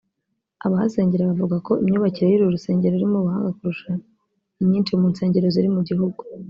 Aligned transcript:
Abahasengera 0.65 1.29
bavuga 1.29 1.55
ko 1.67 1.71
imyubakire 1.83 2.27
y’uru 2.29 2.53
rusengero 2.55 2.93
irimo 2.95 3.17
ubuhanga 3.19 3.51
kurusha 3.57 3.91
inyinshi 4.61 4.91
mu 4.99 5.07
nsengero 5.11 5.47
ziri 5.55 5.69
mu 5.75 5.81
gihugu 5.89 6.19